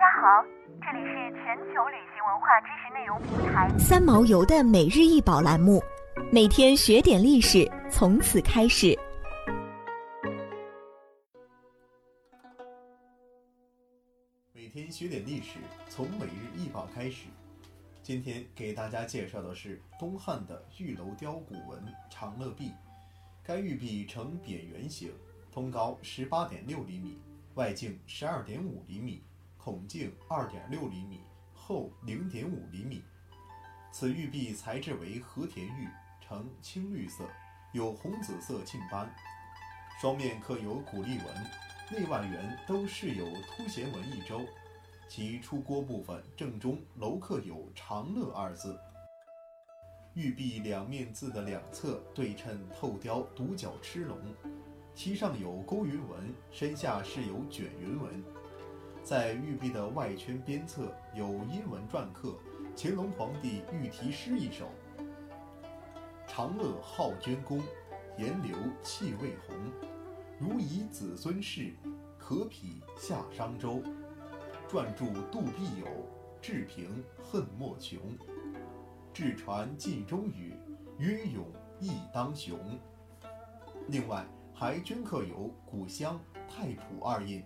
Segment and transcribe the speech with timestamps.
[0.00, 0.42] 家好，
[0.80, 5.78] 这里是全球旅行文化知识内容平台三毛游的每日一宝栏目，
[6.32, 8.98] 每天学点历史，从此开始。
[14.54, 15.58] 每天学点历史，
[15.90, 17.26] 从每日一宝开始。
[18.02, 22.72] 今天给大家介绍的是东汉的玉楼雕古文长乐壁。
[23.44, 25.12] 该玉壁呈扁圆形，
[25.52, 27.20] 通高十八点六厘米，
[27.56, 29.22] 外径十二点五厘米，
[29.62, 31.20] 孔径二点六厘米，
[31.52, 33.04] 厚零点五厘米。
[33.92, 35.86] 此玉壁材质为和田玉，
[36.18, 37.28] 呈青绿色，
[37.74, 39.14] 有红紫色沁斑，
[40.00, 41.26] 双面刻有鼓励纹，
[42.00, 44.40] 内外缘都饰有凸弦纹一周。
[45.06, 48.80] 其出锅部分正中镂刻有“长乐”二字。
[50.14, 54.18] 玉壁两面字的两侧对称透雕独角螭龙，
[54.94, 58.24] 其上有勾云纹，身下饰有卷云纹。
[59.10, 62.38] 在玉璧的外圈边侧有阴文篆刻
[62.78, 64.70] “乾隆皇帝御题诗”一首
[66.28, 67.60] ：“长乐号捐公，
[68.16, 69.56] 颜流气未红。
[70.38, 71.74] 如以子孙事，
[72.16, 73.82] 可匹下商周。
[74.68, 75.88] 撰著杜必有，
[76.40, 77.98] 志平恨莫穷。”
[79.12, 80.54] 志传晋中语，
[80.98, 81.44] 曰勇
[81.80, 82.56] 亦当雄。
[83.88, 87.42] 另外还镌刻有古香、太仆二印，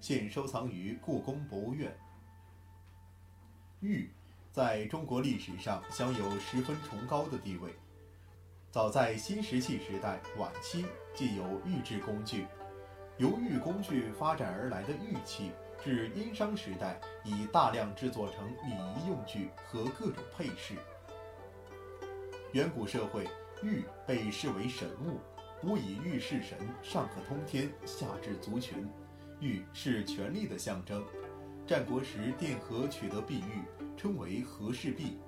[0.00, 1.96] 现收藏于故宫博物院。
[3.80, 4.10] 玉
[4.52, 7.74] 在中国历史上享有十分崇高的地位。
[8.70, 12.46] 早在新石器时代晚期，即有玉制工具。
[13.16, 15.50] 由玉工具发展而来的玉器，
[15.82, 20.74] 至殷商时代已大量制作成礼仪用具和各种配饰。
[22.52, 23.26] 远古社会，
[23.62, 25.18] 玉被视为神物，
[25.66, 28.88] 吾以玉侍神，上可通天，下至族群。
[29.40, 31.04] 玉是权力的象征。
[31.66, 33.62] 战国时，卞和取得碧玉，
[33.96, 35.18] 称为和氏璧，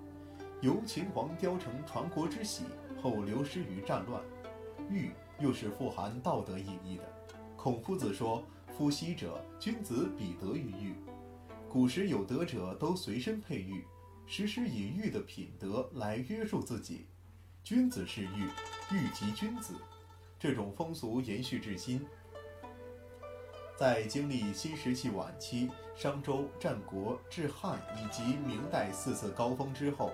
[0.60, 2.64] 由秦皇雕成传国之玺，
[3.00, 4.22] 后流失于战乱。
[4.88, 7.04] 玉又是富含道德意义的。
[7.56, 8.42] 孔夫子说
[8.76, 10.94] ：“夫昔者，君子必得于玉。”
[11.68, 13.84] 古时有德者都随身佩玉。
[14.26, 17.06] 时时以玉的品德来约束自己，
[17.64, 18.44] 君子是玉，
[18.92, 19.74] 玉即君子，
[20.38, 22.06] 这种风俗延续至今。
[23.80, 30.12] 在经历新石器晚期、商周、战国至汉以及明代四次高峰之后，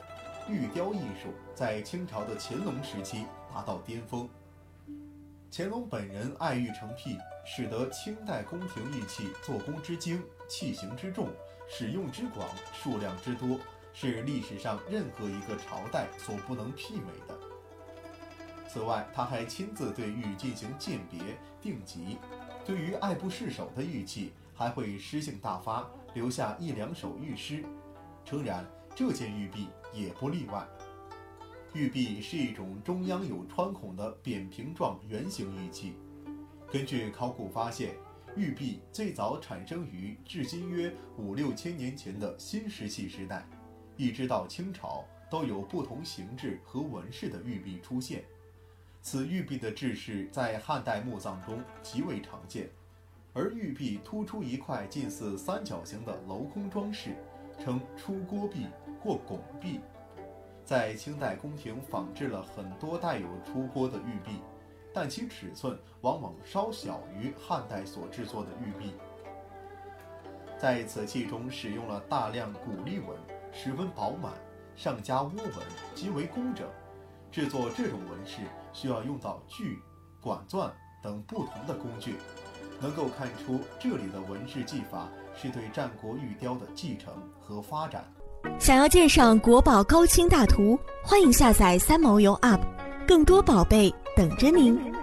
[0.48, 4.30] 玉雕艺术在清朝的乾隆时期达到巅峰。
[5.50, 11.28] 乾隆本人爱玉成癖，使得清代宫廷玉器做工之精、器型之重、
[11.68, 13.58] 使用之广、数量之多。
[13.92, 17.34] 是历史上任何一个朝代所不能媲美的。
[18.68, 21.18] 此外，他还亲自对玉进行鉴别
[21.62, 22.18] 定级，
[22.66, 27.64] 对于爱不释手的玉器，还会诗性大发，留下一两首玉诗。
[28.24, 30.66] 诚然，这件玉璧也不例外。
[31.72, 35.92] 玉璧是一种中央有穿孔的扁平状圆形玉器。
[36.68, 37.94] 根据考古发现，
[38.34, 43.46] 玉璧最早产生于至今约五六千年前的新石器时代。
[43.96, 48.24] 一直到清朝，都有不同形制和纹饰的玉璧出现。
[49.06, 52.68] 此玉璧的制式在汉代墓葬中极为常见，
[53.32, 57.14] 而玉璧突出一块近似三角形的镂空装饰，
[57.56, 58.66] 称出锅璧
[59.00, 59.78] 或拱璧。
[60.64, 64.40] 在清代宫廷仿制了很多带有出锅的玉璧，
[64.92, 68.92] 但其尺寸往往稍小于汉代所制作的玉璧。
[70.58, 73.16] 在此器中使用了大量鼓励纹。
[73.52, 74.32] 十分饱满，
[74.74, 75.52] 上加窝纹，
[75.94, 76.68] 极为工整。
[77.36, 78.38] 制作这种纹饰
[78.72, 79.78] 需要用到锯、
[80.22, 82.14] 管钻等不同的工具，
[82.80, 88.02] 能够看出这里的纹饰技法是对战国玉雕的继承和发展。
[88.58, 92.62] 想要鉴赏国宝高清大图，欢迎下载三毛游 App，
[93.06, 94.95] 更多宝贝等着您。